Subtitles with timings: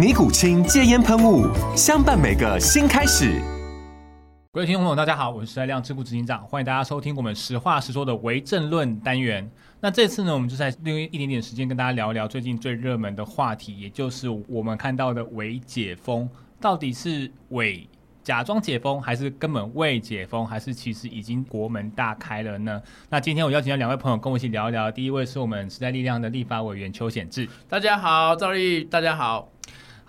[0.00, 1.46] 尼古清戒烟喷雾，
[1.76, 3.38] 相伴每个新开始。
[4.50, 9.46] 各位听众朋友，大家好，我是时代力量智库执行长，欢迎大家收听我们实话实说的为政论单元。
[9.78, 16.26] 那这次呢，我们就在利用一点点时间跟大家聊一聊最近最热门的话题，也就是我们看到的伪解封，
[16.58, 17.86] 到底是伪
[18.24, 22.80] 假装解封，还是根本未解封，还是其实已经国门大开了呢？
[23.10, 29.46] 那今天我邀请到两位朋友跟我一起聊一聊，第一位是我们时代力量的立法委员邱显志，大家好，赵丽，大家好。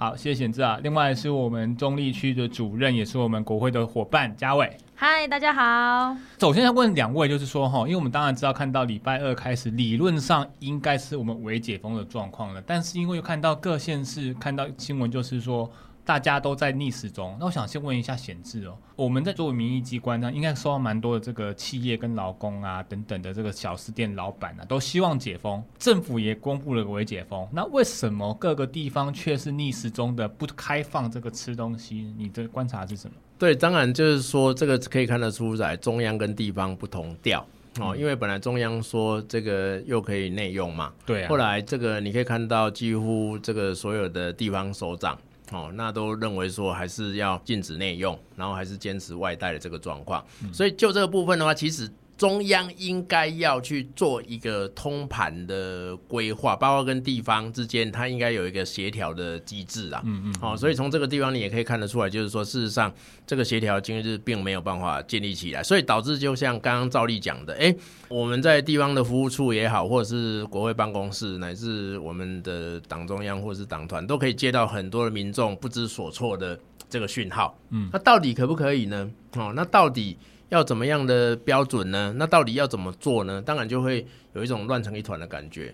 [0.02, 0.80] 好，谢谢贤志啊。
[0.82, 4.76] 另外是我们中立区的主任，也是我们国会的伙伴嘉伟。
[4.96, 6.18] 嗨，大家好。
[6.40, 15.70] 首先要问两位，就是说哈，因为我们当然知道，看到礼拜二开始，理论上应该是我们微解封的状况了，但是因为又看到各县市看到新闻，就是说。
[16.04, 32.14] 大家都在逆时钟，那我想先问一下贤智哦，我们在作为民意机关呢，应该收到蛮多的这个企业跟劳工啊等等的这个小吃店老板啊，都希望解封，政府也公布了个微解封，那为什么各个地方却是逆时钟的不开放这个吃东西？
[32.18, 33.14] 你的观察是什么？
[33.38, 37.42] 对，当然就是说这个可以看得出来，中央跟地方不同调
[37.80, 45.18] 哦，嗯、因为本来中央说这个又可以内用嘛，对、啊，后来这个你可以看到几乎这个所有的地方首长。
[45.52, 50.26] 哦，那都认为说还是要禁止内用，然后还是坚持外带的这个状况。
[50.54, 51.90] 所以就这个部分的话，其实
[52.22, 60.04] 中央应该要去做一个通盘的规划，包括跟地方之间，它应该有一个协调的机制啊。
[60.06, 60.34] 嗯嗯。
[60.40, 62.94] 好、所以从这个地方你也可以看得出来，就是说事实上
[63.26, 67.76] 这个协调今日并没有办法建立起来，所以导致就像刚刚赵立讲的，哎。
[68.08, 77.58] 我们在地方的服务处也好，或者是国会办公室，乃至我们的党中央或者是党团，都可以接到很多的民众不知所措的这个讯号。
[77.72, 79.10] 嗯，那到底可不可以呢？
[79.38, 80.18] 哦，那到底
[80.52, 82.14] 要怎么样的标准呢？
[82.18, 83.42] 那到底要怎么做呢？
[83.42, 85.74] 当然就会有一种乱成一团的感觉。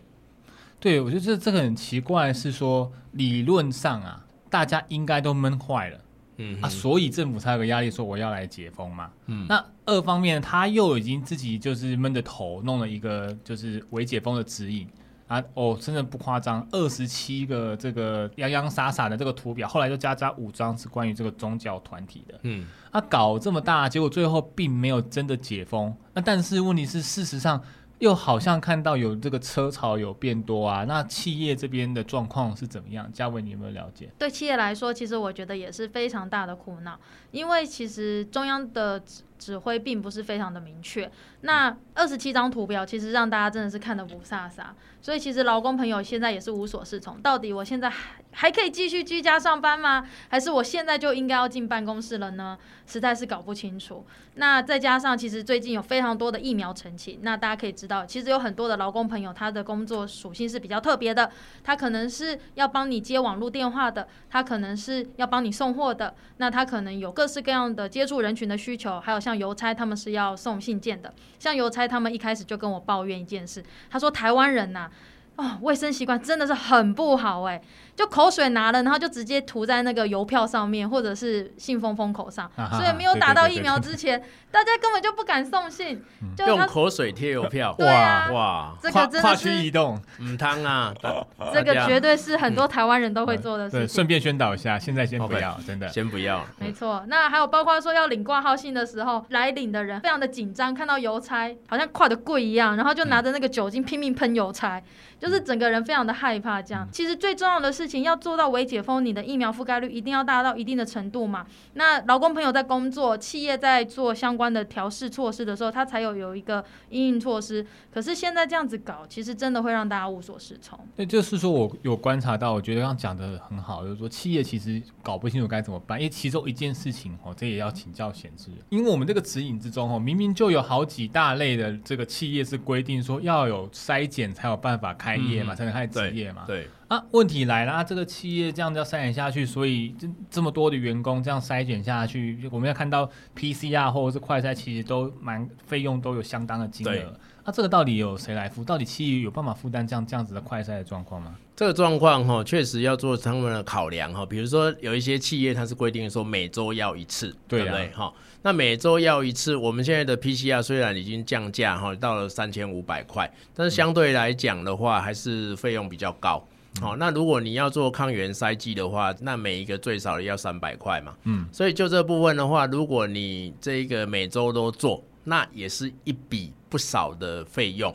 [0.79, 5.99] 对，我觉得这这个很奇怪，是说理论上啊，大家应该都闷坏了。
[6.37, 9.09] 嗯啊，所以政府才有个压力，说我要来解封嘛。
[9.25, 14.87] 嗯，那二方面他又已经自己就是闷着头弄了一个就是伪解封的指引
[15.27, 22.39] 啊，哦，真的不夸张，二十七个这个洋洋洒洒的这个图表，后来又加加五张是关于这个宗教团体的。
[22.43, 25.95] 嗯，啊，搞这么大，结果最后并没有真的解封。
[26.13, 27.61] 那但是问题是，事实上。
[27.99, 33.11] 又好像看到有这个车潮有变多啊，那企业这边的状况是怎么样？
[33.11, 34.07] 嘉伟，你有没有了解？
[34.19, 36.99] 对企业来说，其实我觉得也是非常大的苦恼，
[37.31, 39.01] 因为其实中央的
[39.37, 41.09] 指挥并不是非常的明确。
[41.41, 44.65] 那二十七张图表其实让大家真的是看得不飒飒，
[45.01, 47.21] 所以其实劳工朋友现在也是无所适从。
[47.21, 47.91] 到底我现在
[48.31, 50.07] 还可以继续居家上班吗？
[50.29, 52.57] 还是我现在就应该要进办公室了呢？
[52.85, 54.05] 实在是搞不清楚。
[54.35, 61.31] 那再加上其实最近有非常多的疫苗陈情，那大家可以知道，其实有很多的劳工朋友他的工作属性是比较特别的，
[61.63, 74.89] 他可能是要帮你接网络电话的，他可能是要帮你送货的，那他可能有各式各样的接触人群的需求，还有像邮差他们是要送信件的，像邮差他们一开始就跟我抱怨一件事，他说台湾人呐、
[75.37, 77.61] 哦，卫生习惯真的是很不好哎，
[77.95, 90.91] 就口水拿了，然后就直接涂在那个邮票上面，或者是信封封口上，所以没有打到疫苗之前，对对对对大家根本就不敢送信，嗯、就用口水贴邮票，哇哇，这个真的是移动，嗯，汤啊，
[91.53, 93.79] 这个绝对是很多台湾人都会做的事情。
[93.81, 95.87] 对，顺便宣导一下，现在先不要，真的。
[95.89, 96.43] 先不要。
[96.57, 104.81] 没错，那还有包括说要领挂号信的时候，来领的人非常的紧张，看到邮差好像跨的贵一样，然后就拿着那个酒精拼命喷邮差。
[105.19, 106.61] 就就是整个人非常的害怕。
[106.61, 111.45] 这样，嗯、其实最重要的事情要做到微解封，你的疫苗覆盖率一定要达到一定的程度嘛。
[111.73, 117.65] 那劳工朋友在工作，企业在做相关的调试措施的时候，他才有有一个应应措施。
[117.91, 120.79] 可是现在这样子搞，其实真的会让大家无所适从。
[120.95, 136.43] 对，就是说我有观察到，我觉得刚刚讲的很好，就是说企业其实搞不清楚该怎么办，因为其中一件事情哦，这也要请教贤智，因为我们这个指引之中哦，明明就有好几大类的这个企业是规定说要有筛检才有办法开业嘛，嗯、才能开始职业嘛。
[136.47, 136.67] 对。
[136.89, 137.83] 对啊，问题来了啊！
[137.83, 147.13] 这个企业这样子要筛选下去，所以这这么多的员工这样筛选下去，我们要看到 PCR 或者是快筛，其实都蛮费用都有相当的金额。
[147.43, 148.63] 那这个到底有谁来付？
[148.63, 151.35] 到底企业有办法负担这样这样子的快筛的状况吗？
[151.55, 154.25] 这个状况哈，确实要做他们的考量哈。
[154.25, 157.89] 比如说有一些企业它是规定说每周要一次，对不对？
[157.89, 158.13] 哈，
[158.43, 166.45] 那每周要一次，我们现在的 PCR 虽然已经降价哈，到了三千五百块，但是相对来讲的话，还是费用比较高。
[166.79, 171.15] 好，那如果你要做抗原筛剂的话，那每一个最少的要三百块嘛。
[171.23, 177.93] 嗯，所以就这部分的话，如果你这一个每周都做，那也是一笔不少的费用。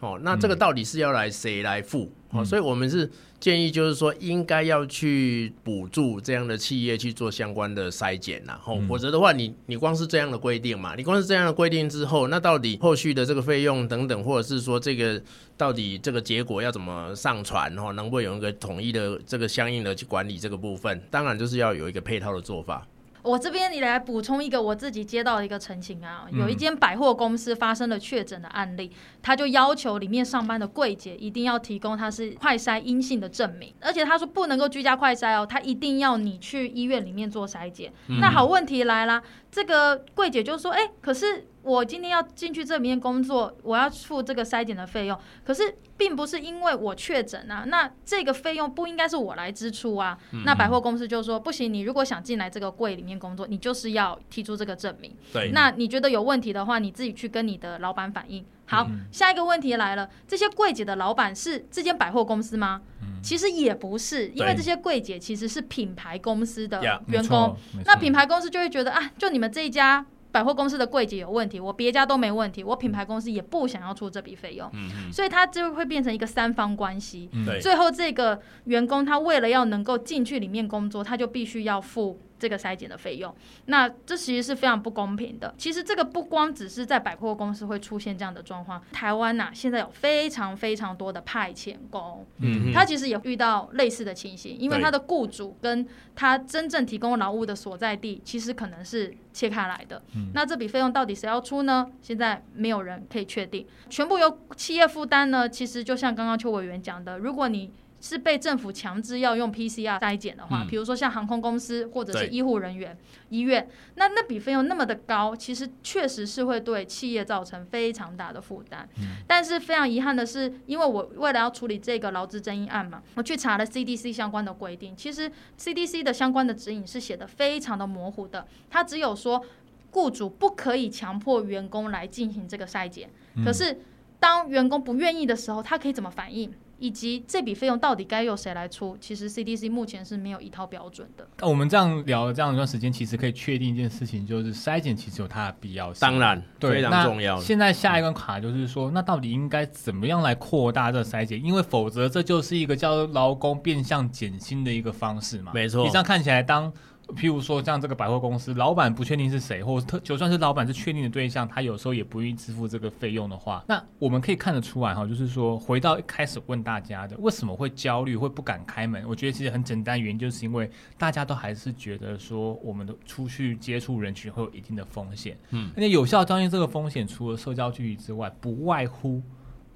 [0.00, 2.10] 哦，那这个到底是要来谁来付？
[2.30, 3.10] 哦，所以我们是。
[3.40, 15.18] 建议就是说，应该要去补助这样的企业去做相关的筛检，然后否则的话你，你你光是这样的规定嘛，你光是这样的规定之后，那到底后续的这个费用等等，或者是说这个
[15.56, 22.86] 到底这个结果要怎么上传，哦能不能有一个统一的这个相应的去管理这个部分，当然就是要有一个配套的做法。
[23.22, 28.90] 我这边你来补充一个我自己接到的一个澄清啊，有一间百货公司发生了确诊的案例，
[29.22, 37.92] 他就要求里面上班的柜姐一定要提供他是快筛阴性的证明，而且他说不能够居家快筛哦，他一定要你去医院里面做筛检。
[38.20, 41.46] 那好，问题来了，这个柜姐就说，哎，可是。
[41.62, 50.16] 我今天要进去这里面工作，我要付这个筛检的费用，可是并不是因为我确诊啊，那这个费用不应该是我来支出啊。
[50.32, 55.14] 嗯、那百货公司就说不行，你如果想进来这个柜里面工作，你就是要提出这个证明。
[55.32, 58.44] 对，那你觉得有问题的话，你自己去跟你的老板反映。
[58.64, 62.80] 好，嗯、下一个问题来了，这些柜姐的老板是这间百货公司吗？
[63.02, 67.54] 嗯、其实也不是，因为这些柜姐其实是品牌公司的员工，
[67.84, 70.06] 那品牌公司就会觉得啊，就你们这一家。
[70.32, 77.28] 百货公司的柜姐有问题，我别家都没问题，我品牌公司也不想要出这笔费用，嗯、所以它就会变成一个三方关系。
[77.32, 82.18] 嗯、最后这个员工他为了要能够进去里面工作，他就必须要付。
[82.40, 83.32] 这个筛检的费用，
[83.66, 85.54] 那这其实是非常不公平的。
[85.58, 100.02] 其实这个不光只是在百货公司会出现这样的状况，台湾呐、啊、现在有非常非常多的派遣工，嗯，他其实也遇到类似的情形，因为他的雇主跟他真正提供劳务的所在地其实可能是切开来的。
[100.16, 101.86] 嗯，那这笔费用到底谁要出呢？
[102.00, 105.46] 现在没有人可以确定，全部由企业负担呢？
[105.46, 112.96] 其实就像刚刚邱委员讲的，如果你是被政府强制要用 PCR 筛检的话，比如说像航空公司或者是医护人员、
[113.28, 118.88] 医院，那那笔费用那么的高，其实确实是会对企业造成非常大的负担。
[119.26, 129.44] 但是非常遗憾的是，因为我为了要处理这个劳资争议案嘛，我去查了 CDC 相关的规定，其实 CDC 的相关的指引是写的非常的模糊的，它只有说
[129.90, 133.10] 雇主不可以强迫员工来进行这个筛检，
[133.44, 133.80] 可是
[134.18, 136.52] 当员工不愿意的时候，他可以怎么反应？
[136.80, 138.96] 以及这笔费用到底该由谁来出？
[139.00, 141.28] 其实 CDC 目前是没有一套标准的。
[141.38, 146.00] 那我们这样聊了这样一段时间，其实可以确定一件事情，就是筛检其实有它的必要性。
[146.00, 147.38] 当然，对，非常重要。
[147.40, 151.40] 现在下一关卡就是说，那到底应该怎么样来扩大这个筛检？
[151.44, 155.52] 因为否则这就是一个叫劳工变相减薪的一个方式嘛。
[155.54, 155.84] 没错。
[155.84, 156.72] 你这样看起来当。
[157.12, 169.04] 譬如说，像这个百货公司老板不确定是谁，或者特就算是老板是确定的对象，他有时候也不愿意支付这个费用的话，那我们可以看得出来哈，就是说回到一开始问大家的，为什么会焦虑，会不敢开门？
[169.06, 175.36] 我觉得其实很简单，原因就是因为大家都还是觉得说，我们的出去接触人群会有一定的风险。
[175.50, 179.22] 嗯，而且有效降低这个风险，除了社交距离之外，不外乎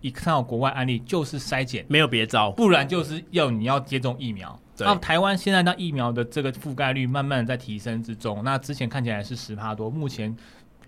[0.01, 4.61] 一看到国外案例就是筛检，没有别招，不然就是要你要接种疫苗。
[4.79, 10.37] 那台湾现在那疫苗的这个覆盖率慢慢在提升之中，那之前看起来是十帕多，目前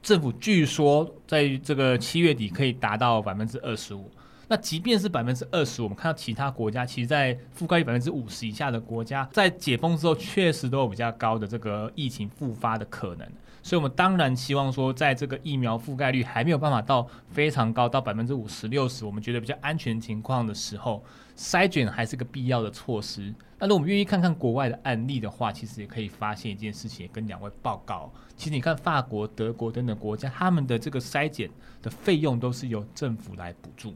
[0.02, 4.10] 政府据说在这个七月底可以达到百分之二十五。
[4.48, 13.28] 那即便是百分之二十，我们看到其他国家，其实在覆盖率百分之五十以下的国家，在解封之后确实都有比较高的这个疫情复发的可能。
[13.66, 21.02] 所以，我们当然希望说，在这个疫苗覆盖率还没有办法到非常高，到百分之五十六十，我们觉得比较安全情况的时候，
[21.36, 23.34] 筛检还是个必要的措施。
[23.58, 28.08] 但是我们愿意看看国外的案例的话，其实也可以发现一件事情，也跟两位报告。
[28.36, 31.50] 其实你看法国、德国等等国家，他们的这个筛检
[31.82, 33.92] 的费用都是由政府来补助。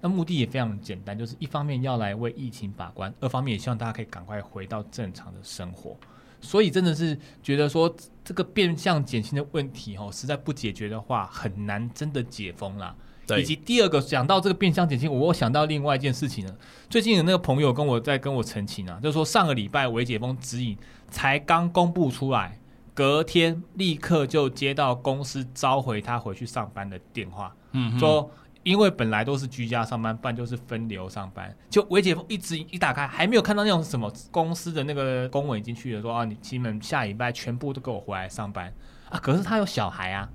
[0.00, 5.96] 那目的也非常简单，就是一方面要来为疫情把关，二方面也希望大家可以赶快回到正常的生活。
[6.44, 12.94] 所以真的是觉得说这个变相减薪的问题哦，实在不解决的话，很难真的解封啦。
[13.26, 13.40] 对。
[13.40, 16.54] 以及第二个讲到这个变相减轻，我想到另外一件事情呢。
[16.90, 20.76] 最近有那个朋友跟我在跟我澄清啊，就是说上个礼拜微解封指引
[21.10, 22.60] 才刚公布出来，
[22.92, 28.30] 隔天立刻就接到公司召回他回去上班的电话，嗯，说。
[28.64, 31.54] 因为本来都是居家上班，不然就是分流上班。
[31.70, 38.72] 就微解封一直一打开，还没有看到那种什么公司的那个公文已经去了，说啊，你亲们下礼拜全部都给我回来上班
[39.08, 39.18] 啊。
[39.18, 40.28] 可是他有小孩啊。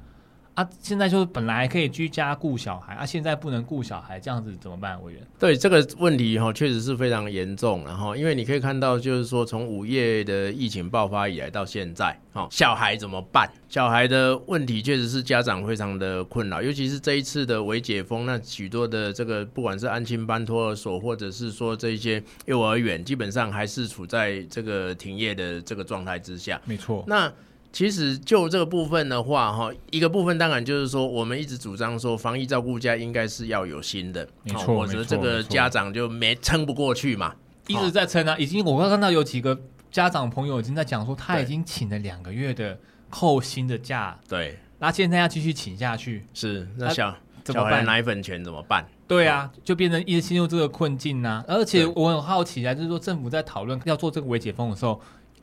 [0.60, 5.01] 啊，现在就是本来可以居家顾小孩啊，现在不能顾小孩，这样子怎么办？
[5.01, 7.86] 委员，对这个问题哈，确实是非常严重。
[7.86, 13.50] 然后，因为你可以看到，就是说从五月的疫情爆发以来到现在，哈，小孩怎么办？
[13.70, 26.60] 小孩的问题确实是家长非常的困扰，尤其是这一次的微解封，那许多的这个不管是安亲班、托儿所，或者是说这些幼儿园，基本上还是处在这个停业的这个状态之下。
[26.66, 27.32] 没错，那。
[27.72, 37.36] 其实就这个部分的话，哈，一个部分当然就是说，我们一直主张说，防疫照顾假应该是要有薪的，没错，否则这个家长就没撑不过去嘛。
[37.68, 39.56] 一直在撑啊，已经我刚看到有几个
[39.92, 42.76] 家长朋友已经在讲说，他已经请了两个月的
[43.08, 48.84] 扣薪的假，对，那现在要继续请下去，是那小小孩奶粉钱怎么办？
[49.08, 51.46] 对啊，就变成一直陷入这个困境啊。
[51.48, 55.00] 而且我很好奇啊，就是说政府在讨论要做这个微解封的时候。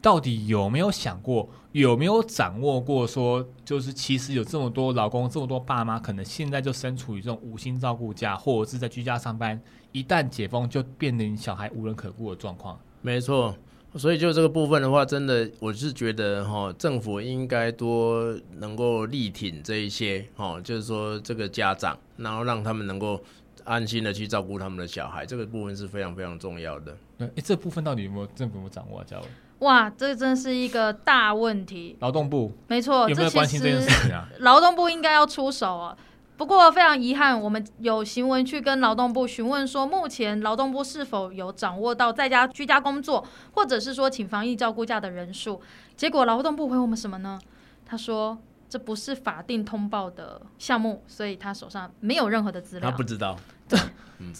[0.06, 3.04] 到底有没有想过，有没有掌握过？
[3.04, 9.60] 说就是其实有这么多老公，这么多爸妈，可能现在就身处于这种无薪照顾家，或者是在居家上班。
[9.90, 12.78] 一旦解封，就变成小孩无人可顾的状况。
[13.02, 13.52] 没错，
[13.96, 23.20] 所以就这个部分的话，真的我是觉得哈，政府应该多能够力挺这一些哈，就是说这个家长，然后让他们能够
[23.66, 26.96] 安心的去照顾他们的小孩，这个部分是非常非常重要的。
[27.18, 29.04] 对，诶，这部分到底有没有政府有掌握啊？
[29.06, 29.24] 嘉伟？
[29.58, 31.96] 哇，这真是一个大问题。
[32.00, 34.28] 劳动部没错，有没有关心这件事情啊？
[34.40, 35.96] 劳动部应该要出手啊。
[36.36, 45.60] 不过非常遗憾，我们有行文去跟劳动部询问说，目前劳动部是否有掌握到在家居家工作，或者是说请防疫照顾假的人数？
[45.96, 47.38] 结果劳动部回我们什么呢？
[47.86, 48.36] 他说
[48.76, 52.90] 这不是法定通报的项目，所以他手上没有任何的资料。
[52.90, 53.34] 他不知道。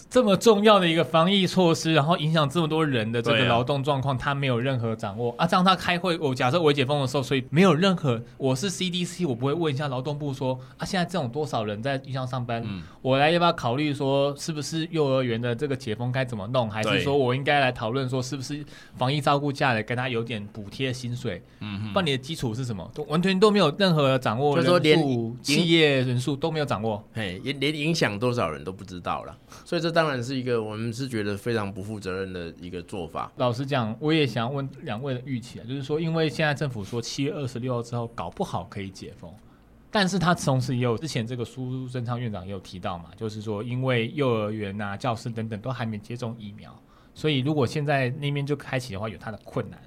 [0.09, 5.45] 这这么重要的一个防疫措施，然后影响这么多人的这个劳动状况，啊、他没有任何掌握啊！
[5.45, 18.65] 这样他开会，我假设我解封的时候，所以没有任何，我是 CDC，我不会问一下劳动部说啊，现在这种多少人在医上上班，嗯、我来要不要考虑说，是不是幼儿园的这个解封该怎么弄，还是说我应该来讨论说，是不是
[18.95, 21.41] 防疫照顾假来，给他有点补贴薪水？
[21.59, 22.89] 嗯哼，不然你的基础是什么？
[22.93, 24.97] 都完全都没有任何掌握，就是说连
[25.43, 29.37] 企业人数都没有掌握，嘿，连影响多少人都不知道了。
[29.67, 33.29] 所以这当然是一个我们是觉得非常不负责任的一个做法。
[33.35, 39.29] 老实讲，我也想问两位的预期啊，就是说，因为现在政府说七月二十六号之后搞不好可以解封，
[39.91, 46.73] 但是他同时也有之前这个苏贞昌院长也有提到嘛，就是说因为幼儿园啊、教师等等都还没接种疫苗，
[47.13, 49.77] 所以如果现在那边就开启的话，有他的困难。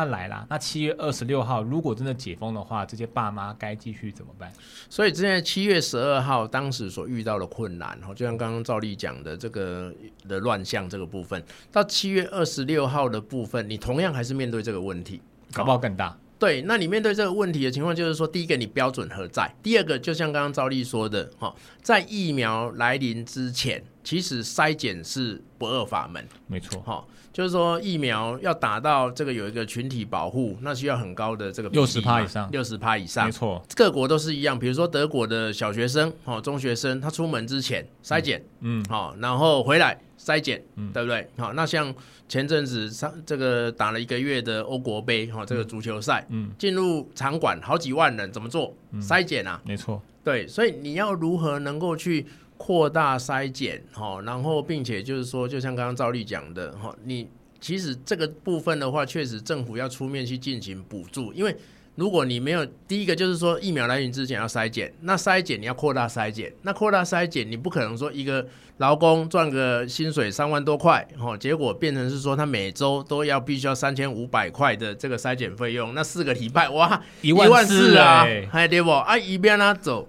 [0.00, 4.50] 那来啦，那七月二十六号如果真的解封的话，这些爸妈该继续怎么办？
[4.88, 9.92] 所以，之前七月十二号当时所遇到的困难，就像刚刚赵丽讲的这个
[10.26, 15.20] 的乱象这个部分，到七月二十六号的部分，你同样还是面对这个问题，
[15.52, 16.16] 搞不好更大。
[16.40, 19.54] 对，那你面对这个问题的情况，就是说，第一个你标准何在？
[19.62, 27.04] 第二个，就像刚刚赵丽说的，哈，在疫苗来临之前，其实筛检是不二法门，没错，哈。
[27.32, 33.62] 就是说，疫苗要达到这个有一个群体保护，那需要很高的这个六十趴以上，六十趴以上，没错。
[33.76, 41.26] 各国都是一样，比如说德国的小学生、哦中学生，他出门之前筛检，嗯，好、嗯，然后回来筛检，嗯，对不对？
[41.38, 41.94] 好，那像
[42.28, 48.76] 前阵子上这个打了一个月的欧国杯，哈，这个足球赛，嗯，进入场馆好几万人，怎么做？
[49.00, 52.26] 筛检啊，没错，对，所以你要如何能够去？
[52.62, 57.26] 扩大筛检，哈，然后并且就是说，就像刚刚赵丽讲的，哈，你
[57.58, 61.56] 其实这个部分的话，确实政府要出面去进行补助，因为
[61.96, 68.46] 如果你没有第一个就是说疫苗来临之前要筛检，那筛检你要扩大筛检，那扩大筛检你不可能说一个
[68.78, 80.08] 劳工赚个薪水三万多块，哦，结果变成是说他每周都要必须要三千五百块的这个筛检费用，那四个礼拜哇一万四啊，还对不啊一边他走。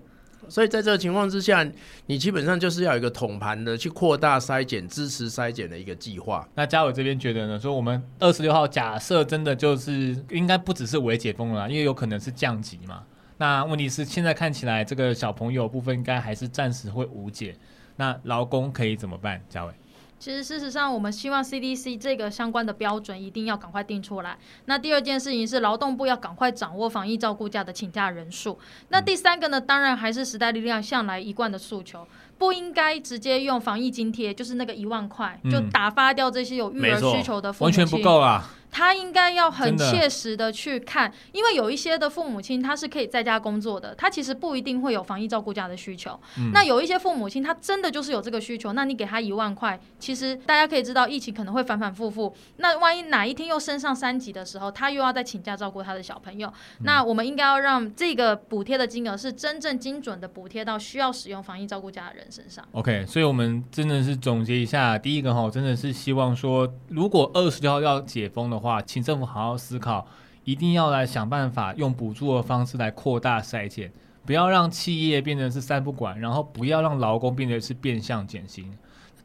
[0.52, 1.66] 所以在这个情况之下，
[2.08, 6.46] 你基本上就是要有一个统盘的去扩大筛检、支持筛检的一个计划。
[6.56, 7.58] 那嘉伟这边觉得呢？
[7.58, 13.04] 说我们二十六号假设真的就是应该不只是微解封了，因为有可能是降级嘛。
[13.38, 17.56] 那问题是现在看起来这个小朋友部分应该还是暂时会无解。
[17.96, 19.42] 那劳工可以怎么办？
[19.50, 19.72] 嘉伟。
[20.22, 24.38] 其实，事实上，我们希望 CDC 这个相关的标准一定要赶快定出来。
[24.66, 28.60] 那第二件事情是，劳动部要赶快掌握防疫照顾假的请假人数。
[28.90, 37.80] 那第三个呢，当然还是时代力量向来一贯的诉求，不应该直接用防疫津贴，就是那个一万块，就打发掉这些有育儿需求的父母亲。
[37.80, 38.48] 完全不够啊。
[38.72, 46.20] 他应该要很切实的去看，因为有一些的父母亲他是可以在家工作的，他其实不一定会有防疫照顾假的需求。
[46.38, 56.48] 嗯、那有一些父母亲他真的就是有这个需求，那你给他一万块，其实大家可以知道疫情可能会反反复复，那万一哪一天又升上三级的时候，他又要再请假照顾他的小朋友，
[56.80, 62.66] 嗯、那我们应该要让这个补贴的金额是真正精准的补贴到需要使用防疫照顾假的人身上。
[62.72, 70.06] OK，所以我们真的是总结一下，第一个哈，真的是希望说，如果二十六号要解封的话，请政府好好思考，
[70.44, 73.92] 一定要来想办法用补助的方式来扩大筛检，
[74.26, 78.72] 不要让企业变成是三不管，然后不要让劳工变成是变相减薪。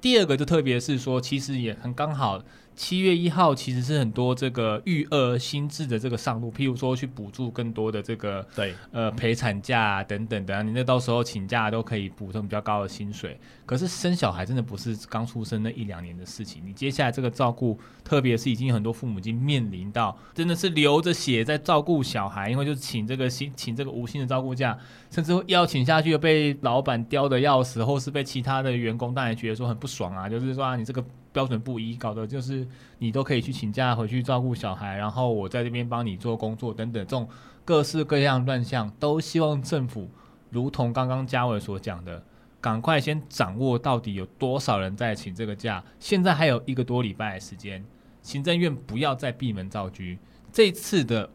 [0.00, 2.40] 第二个就特别是说，其实也很刚好。
[2.76, 13.40] 七月一号其实是很多这个育儿心智的这个上路，譬如说去补助更多的这个对呃陪产假啊等等的，你那到时候请假都可以补上比较高的薪水。
[13.64, 24.78] 可是生小孩真的不是刚出生那一两年的事情，你接下来这个照顾，特别是已经有很多父母已经面临到真的是流着血在照顾小孩，因为就请这个薪请这个无薪的照顾假，
[25.10, 31.02] 甚至要请下去又被老板刁的要死，或是被其他的员工当然觉得说很不爽啊，就是说啊你这个。
[31.36, 32.66] 标准不一，搞得就是
[32.96, 37.28] 你都可以去请假回去照顾小孩，然后我在这边帮你做工作等等，这种
[37.62, 40.08] 各式各样乱象，都希望政府
[40.48, 42.24] 如同刚刚嘉伟所讲的，
[42.58, 45.84] 赶快先掌握到底有多少人在请这个假。
[46.00, 47.84] 现在还有一个多礼拜的时间，
[48.22, 50.02] 行政院不要再闭门造车。
[50.50, 51.28] 这次的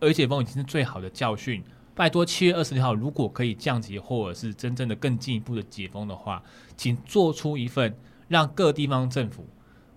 [0.00, 1.62] 而解封已经是最好的教训，
[1.94, 6.42] 拜托七月二十六号如果可以降级或者是真正的更进一步的解封的话，
[6.74, 7.94] 请做出一份。
[8.28, 9.46] 让各地方政府、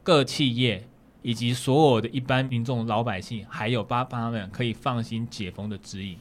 [0.03, 0.87] 各企业
[1.21, 6.17] 以及所有的一般民众、老百姓，还有爸爸们可以放心解封的指引，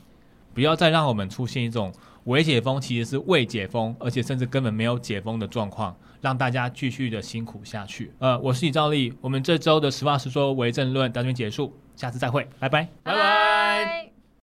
[0.53, 1.93] 不要再让我们出现一种
[2.25, 8.13] 伪解封其实是未解封，而且甚至根本没有解封的状况，让大家继续的辛苦下去。
[8.19, 14.14] 呃，我是李兆立，我们这周的实话实说为政论到这边结束，下次再会，拜拜，拜拜。